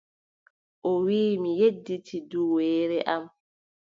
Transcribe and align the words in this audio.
O 0.89 0.91
wii, 1.03 1.39
mi 1.41 1.51
yejjiti 1.59 2.17
duweere 2.29 2.99
am. 3.13 3.23